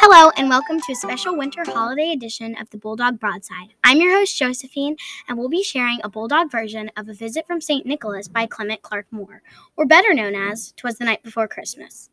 Hello, 0.00 0.30
and 0.36 0.48
welcome 0.48 0.80
to 0.80 0.92
a 0.92 0.94
special 0.94 1.36
winter 1.36 1.64
holiday 1.66 2.12
edition 2.12 2.56
of 2.60 2.70
the 2.70 2.78
Bulldog 2.78 3.18
Broadside. 3.18 3.74
I'm 3.82 4.00
your 4.00 4.16
host, 4.16 4.38
Josephine, 4.38 4.96
and 5.28 5.36
we'll 5.36 5.48
be 5.48 5.64
sharing 5.64 5.98
a 6.04 6.08
Bulldog 6.08 6.52
version 6.52 6.88
of 6.96 7.08
A 7.08 7.14
Visit 7.14 7.48
from 7.48 7.60
St. 7.60 7.84
Nicholas 7.84 8.28
by 8.28 8.46
Clement 8.46 8.80
Clarke 8.80 9.08
Moore, 9.10 9.42
or 9.76 9.86
better 9.86 10.14
known 10.14 10.36
as 10.36 10.72
Twas 10.76 10.98
the 10.98 11.04
Night 11.04 11.24
Before 11.24 11.48
Christmas. 11.48 12.10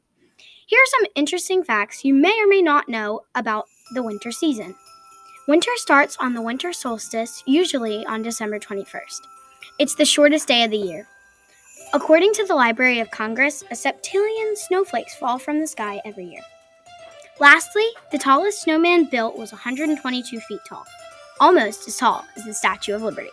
Here 0.66 0.80
are 0.80 0.98
some 0.98 1.12
interesting 1.14 1.64
facts 1.64 2.04
you 2.04 2.16
may 2.16 2.36
or 2.42 2.48
may 2.48 2.64
not 2.64 2.90
know 2.90 3.22
about 3.36 3.66
the 3.94 4.02
winter 4.02 4.32
season. 4.32 4.76
Winter 5.48 5.72
starts 5.76 6.18
on 6.20 6.34
the 6.34 6.42
winter 6.42 6.74
solstice, 6.74 7.44
usually 7.46 8.04
on 8.08 8.24
December 8.24 8.58
21st. 8.58 9.22
It's 9.78 9.94
the 9.94 10.06
shortest 10.06 10.48
day 10.48 10.64
of 10.64 10.72
the 10.72 10.78
year. 10.78 11.08
According 11.94 12.34
to 12.34 12.48
the 12.48 12.56
Library 12.56 13.00
of 13.00 13.12
Congress, 13.12 13.64
a 13.70 13.76
septillion 13.76 14.58
snowflakes 14.58 15.16
fall 15.16 15.38
from 15.38 15.60
the 15.60 15.68
sky 15.68 16.02
every 16.04 16.26
year. 16.26 16.42
Lastly, 17.40 17.88
the 18.12 18.18
tallest 18.18 18.62
snowman 18.62 19.06
built 19.06 19.38
was 19.38 19.52
122 19.52 20.40
feet 20.40 20.62
tall, 20.68 20.86
almost 21.42 21.86
as 21.88 21.98
tall 21.98 22.24
as 22.38 22.46
the 22.46 22.54
Statue 22.54 22.96
of 22.96 23.02
Liberty. 23.02 23.30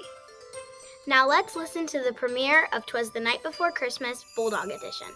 Now 1.06 1.28
let's 1.28 1.54
listen 1.54 1.86
to 1.88 2.02
the 2.02 2.12
premiere 2.12 2.68
of 2.72 2.84
Twas 2.86 3.12
the 3.12 3.20
Night 3.20 3.42
Before 3.44 3.70
Christmas 3.70 4.24
Bulldog 4.34 4.70
Edition. 4.70 5.06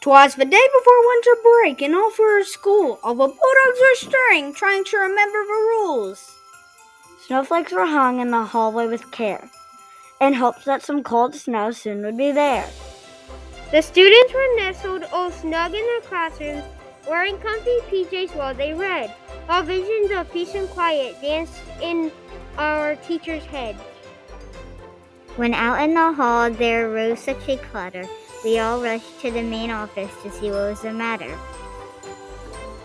Twas 0.00 0.34
the 0.34 0.44
day 0.44 0.68
before 0.78 1.06
winter 1.06 1.36
break, 1.42 1.82
and 1.82 1.94
all 1.94 2.10
for 2.10 2.42
school. 2.42 2.98
All 3.04 3.14
the 3.14 3.28
bulldogs 3.28 3.80
were 3.80 3.94
stirring, 3.94 4.52
trying 4.52 4.84
to 4.86 4.96
remember 4.96 5.38
the 5.44 5.66
rules. 5.70 6.36
Snowflakes 7.26 7.72
were 7.72 7.86
hung 7.86 8.18
in 8.18 8.32
the 8.32 8.44
hallway 8.44 8.88
with 8.88 9.12
care, 9.12 9.48
in 10.20 10.34
hopes 10.34 10.64
that 10.64 10.82
some 10.82 11.04
cold 11.04 11.36
snow 11.36 11.70
soon 11.70 12.02
would 12.04 12.16
be 12.16 12.32
there. 12.32 12.68
The 13.72 13.80
students 13.80 14.34
were 14.34 14.56
nestled 14.56 15.04
all 15.14 15.30
snug 15.30 15.72
in 15.72 15.80
their 15.80 16.02
classrooms, 16.02 16.62
wearing 17.08 17.38
comfy 17.38 17.78
PJs 17.88 18.36
while 18.36 18.54
they 18.54 18.74
read, 18.74 19.08
while 19.46 19.62
visions 19.62 20.10
of 20.10 20.30
peace 20.30 20.54
and 20.54 20.68
quiet 20.68 21.16
danced 21.22 21.58
in 21.80 22.12
our 22.58 22.96
teacher's 22.96 23.46
head. 23.46 23.76
When 25.36 25.54
out 25.54 25.80
in 25.82 25.94
the 25.94 26.12
hall 26.12 26.50
there 26.50 26.90
rose 26.90 27.20
such 27.20 27.48
a 27.48 27.56
clatter, 27.56 28.04
we 28.44 28.58
all 28.58 28.82
rushed 28.82 29.22
to 29.22 29.30
the 29.30 29.40
main 29.40 29.70
office 29.70 30.12
to 30.22 30.30
see 30.30 30.50
what 30.50 30.68
was 30.68 30.82
the 30.82 30.92
matter. 30.92 31.34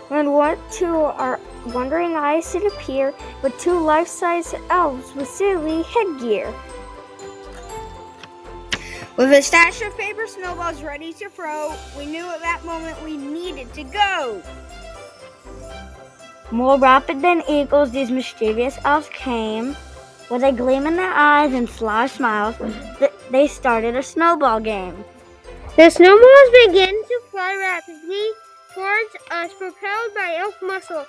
And 0.08 0.32
what 0.32 0.58
to 0.80 0.86
our 0.86 1.38
wondering 1.66 2.14
eyes 2.14 2.50
did 2.50 2.64
appear 2.64 3.12
but 3.42 3.58
two 3.58 3.78
life-size 3.78 4.54
elves 4.70 5.14
with 5.14 5.28
silly 5.28 5.82
headgear. 5.82 6.50
With 9.18 9.32
a 9.32 9.42
stash 9.42 9.82
of 9.82 9.98
paper 9.98 10.28
snowballs 10.28 10.80
ready 10.80 11.12
to 11.14 11.28
throw, 11.28 11.74
we 11.98 12.06
knew 12.06 12.24
at 12.30 12.38
that 12.38 12.64
moment 12.64 13.02
we 13.02 13.16
needed 13.16 13.74
to 13.74 13.82
go. 13.82 14.40
More 16.52 16.78
rapid 16.78 17.20
than 17.20 17.42
eagles, 17.48 17.90
these 17.90 18.12
mischievous 18.12 18.78
elves 18.84 19.08
came. 19.12 19.76
With 20.30 20.44
a 20.44 20.52
gleam 20.52 20.86
in 20.86 20.94
their 20.94 21.12
eyes 21.12 21.52
and 21.52 21.68
sly 21.68 22.06
smiles, 22.06 22.54
th- 23.00 23.10
they 23.32 23.48
started 23.48 23.96
a 23.96 24.04
snowball 24.04 24.60
game. 24.60 25.04
The 25.74 25.90
snowballs 25.90 26.50
began 26.66 26.94
to 26.94 27.20
fly 27.32 27.56
rapidly 27.56 28.30
towards 28.72 29.16
us, 29.32 29.50
propelled 29.58 30.14
by 30.14 30.36
elf 30.38 30.54
muscle. 30.62 31.06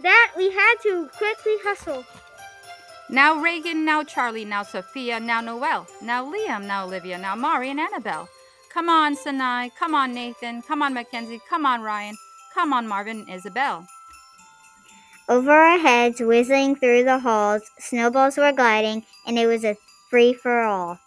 That 0.00 0.32
we 0.36 0.50
had 0.50 0.74
to 0.82 1.08
quickly 1.16 1.54
hustle. 1.62 2.04
Now 3.12 3.38
Reagan, 3.42 3.84
now 3.84 4.02
Charlie, 4.04 4.46
now 4.46 4.62
Sophia, 4.62 5.20
now 5.20 5.42
Noel, 5.42 5.86
now 6.00 6.24
Liam, 6.24 6.64
now 6.64 6.86
Olivia, 6.86 7.18
now 7.18 7.34
Mari 7.34 7.68
and 7.68 7.78
Annabelle. 7.78 8.26
Come 8.72 8.88
on, 8.88 9.16
Sinai, 9.16 9.68
come 9.78 9.94
on, 9.94 10.14
Nathan, 10.14 10.62
come 10.62 10.80
on, 10.80 10.94
Mackenzie, 10.94 11.38
come 11.46 11.66
on, 11.66 11.82
Ryan, 11.82 12.16
come 12.54 12.72
on, 12.72 12.88
Marvin 12.88 13.20
and 13.20 13.28
Isabel. 13.28 13.86
Over 15.28 15.52
our 15.52 15.78
heads, 15.78 16.22
whizzing 16.22 16.76
through 16.76 17.04
the 17.04 17.18
halls, 17.18 17.70
snowballs 17.78 18.38
were 18.38 18.50
gliding, 18.50 19.04
and 19.26 19.38
it 19.38 19.46
was 19.46 19.62
a 19.62 19.76
free 20.08 20.32
for 20.32 20.62
all. 20.62 20.98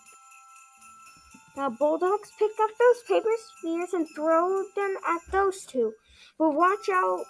Now 1.57 1.71
bulldogs 1.71 2.31
pick 2.37 2.51
up 2.61 2.69
those 2.77 3.01
paper 3.07 3.35
spheres 3.47 3.93
and 3.93 4.07
throw 4.15 4.63
them 4.75 4.95
at 5.07 5.21
those 5.31 5.65
two. 5.65 5.91
But 6.37 6.51
watch 6.51 6.87
out, 6.87 7.23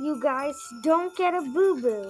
you 0.00 0.20
guys, 0.20 0.56
don't 0.82 1.16
get 1.16 1.32
a 1.32 1.42
boo 1.42 1.80
boo. 1.80 2.08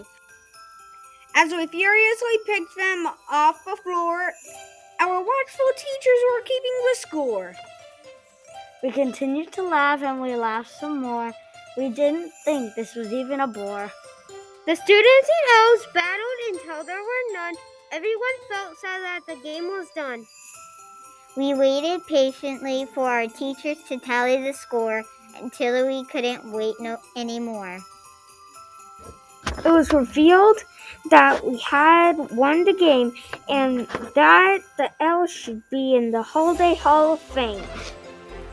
As 1.39 1.53
we 1.53 1.67
furiously 1.67 2.39
picked 2.47 2.75
them 2.79 3.07
off 3.31 3.63
the 3.67 3.77
floor, 3.77 4.33
our 5.01 5.19
watchful 5.19 5.71
teachers 5.77 6.21
were 6.33 6.41
keeping 6.41 6.73
the 6.89 6.97
score. 6.97 7.55
We 8.83 8.91
continued 8.91 9.53
to 9.53 9.63
laugh 9.63 10.03
and 10.03 10.23
we 10.23 10.35
laughed 10.35 10.71
some 10.71 11.03
more. 11.03 11.35
We 11.77 11.91
didn't 11.91 12.33
think 12.47 12.75
this 12.75 12.95
was 12.95 13.13
even 13.13 13.41
a 13.41 13.47
bore. 13.47 13.93
The 14.65 14.77
students 14.77 15.29
and 15.37 15.57
elves 15.59 15.87
battled 15.93 16.41
until 16.53 16.85
there 16.85 17.03
were 17.03 17.35
none. 17.35 17.55
Everyone 17.93 18.37
felt 18.49 18.79
sad 18.79 19.03
that 19.03 19.21
the 19.27 19.37
game 19.43 19.65
was 19.65 19.89
done. 19.95 20.25
We 21.37 21.53
waited 21.53 22.01
patiently 22.07 22.87
for 22.95 23.11
our 23.11 23.27
teachers 23.27 23.77
to 23.89 23.99
tally 23.99 24.43
the 24.43 24.55
score 24.55 25.05
until 25.39 25.87
we 25.87 26.03
couldn't 26.07 26.51
wait 26.51 26.77
no 26.81 26.97
anymore. 27.15 27.81
It 29.65 29.73
was 29.73 29.93
revealed 29.93 30.59
that 31.11 31.45
we 31.45 31.59
had 31.59 32.15
won 32.33 32.65
the 32.65 32.73
game 32.73 33.13
and 33.49 33.87
that 34.15 34.59
the 34.77 34.91
elves 35.01 35.33
should 35.33 35.69
be 35.71 35.95
in 35.95 36.11
the 36.11 36.23
Holiday 36.23 36.75
Hall 36.75 37.15
of 37.15 37.21
Fame. 37.21 37.63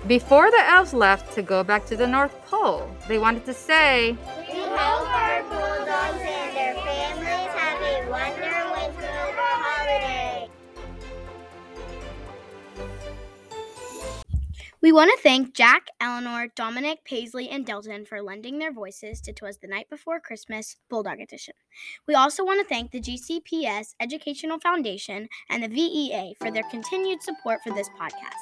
Before 0.08 0.52
the 0.52 0.64
elves 0.70 0.94
left 0.94 1.34
to 1.34 1.42
go 1.42 1.64
back 1.64 1.86
to 1.88 1.96
the 1.96 2.08
North 2.08 2.36
Pole, 2.46 2.90
they 3.08 3.18
wanted 3.18 3.46
to 3.46 3.54
say, 3.54 4.18
We 4.38 4.60
hope 4.60 5.10
our 5.10 5.73
We 14.84 14.92
want 14.92 15.12
to 15.12 15.24
thank 15.24 15.54
Jack, 15.54 15.88
Eleanor, 16.02 16.50
Dominic, 16.58 17.06
Paisley, 17.06 17.48
and 17.48 17.66
Delton 17.66 18.04
for 18.04 18.22
lending 18.22 18.60
their 18.60 18.74
voices 18.74 19.22
to 19.22 19.32
Twas 19.32 19.58
the 19.60 19.68
Night 19.70 19.90
Before 19.90 20.20
Christmas 20.20 20.76
Bulldog 20.90 21.22
Edition. 21.22 21.54
We 22.06 22.16
also 22.16 22.44
want 22.44 22.60
to 22.60 22.68
thank 22.68 22.92
the 22.92 23.00
GCPS 23.00 23.96
Educational 24.02 24.60
Foundation 24.60 25.30
and 25.50 25.64
the 25.64 25.70
VEA 25.70 26.36
for 26.38 26.52
their 26.52 26.70
continued 26.70 27.24
support 27.24 27.62
for 27.64 27.74
this 27.74 27.88
podcast. 27.98 28.34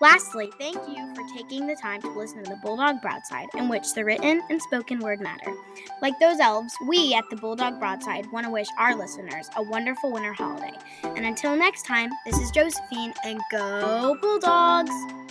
Lastly, 0.00 0.48
thank 0.60 0.76
you 0.76 1.12
for 1.12 1.24
taking 1.36 1.66
the 1.66 1.74
time 1.74 2.00
to 2.02 2.10
listen 2.10 2.44
to 2.44 2.50
the 2.50 2.60
Bulldog 2.62 3.02
Broadside, 3.02 3.48
in 3.56 3.68
which 3.68 3.94
the 3.94 4.04
written 4.04 4.42
and 4.50 4.62
spoken 4.62 5.00
word 5.00 5.20
matter. 5.20 5.52
Like 6.00 6.14
those 6.20 6.38
elves, 6.38 6.72
we 6.86 7.14
at 7.14 7.28
the 7.30 7.36
Bulldog 7.36 7.80
Broadside 7.80 8.30
want 8.30 8.46
to 8.46 8.52
wish 8.52 8.68
our 8.78 8.94
listeners 8.94 9.48
a 9.56 9.62
wonderful 9.64 10.12
winter 10.12 10.34
holiday. 10.34 10.76
And 11.02 11.26
until 11.26 11.56
next 11.56 11.84
time, 11.84 12.10
this 12.24 12.38
is 12.38 12.52
Josephine, 12.52 13.12
and 13.24 13.40
go 13.50 14.16
Bulldogs! 14.20 15.23